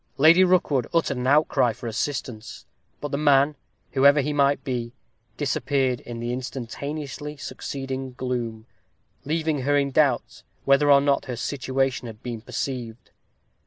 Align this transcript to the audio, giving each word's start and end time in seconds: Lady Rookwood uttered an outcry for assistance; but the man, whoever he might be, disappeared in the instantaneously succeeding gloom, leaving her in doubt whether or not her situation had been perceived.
Lady 0.17 0.43
Rookwood 0.43 0.87
uttered 0.95 1.17
an 1.17 1.27
outcry 1.27 1.73
for 1.73 1.85
assistance; 1.85 2.65
but 2.99 3.11
the 3.11 3.19
man, 3.19 3.55
whoever 3.91 4.19
he 4.19 4.33
might 4.33 4.63
be, 4.63 4.93
disappeared 5.37 5.99
in 5.99 6.19
the 6.19 6.33
instantaneously 6.33 7.37
succeeding 7.37 8.13
gloom, 8.17 8.65
leaving 9.25 9.59
her 9.59 9.77
in 9.77 9.91
doubt 9.91 10.41
whether 10.65 10.89
or 10.91 11.01
not 11.01 11.25
her 11.25 11.35
situation 11.35 12.07
had 12.07 12.23
been 12.23 12.41
perceived. 12.41 13.11